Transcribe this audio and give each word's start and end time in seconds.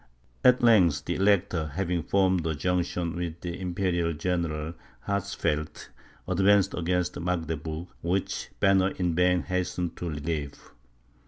At 0.43 0.63
length, 0.63 1.05
the 1.05 1.13
Elector, 1.13 1.67
having 1.75 2.01
formed 2.01 2.47
a 2.47 2.55
junction 2.55 3.15
with 3.15 3.39
the 3.41 3.59
Imperial 3.61 4.13
General 4.13 4.73
Hatzfeld, 5.05 5.89
advanced 6.27 6.73
against 6.73 7.19
Magdeburg, 7.19 7.85
which 8.01 8.49
Banner 8.59 8.89
in 8.97 9.13
vain 9.13 9.43
hastened 9.43 9.95
to 9.97 10.09
relieve. 10.09 10.59